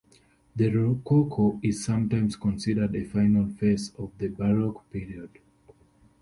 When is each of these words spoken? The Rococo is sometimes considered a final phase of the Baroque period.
The 0.55 0.69
Rococo 0.71 1.59
is 1.61 1.85
sometimes 1.85 2.35
considered 2.35 2.95
a 2.95 3.05
final 3.05 3.47
phase 3.49 3.93
of 3.99 4.17
the 4.17 4.29
Baroque 4.29 4.89
period. 4.91 5.29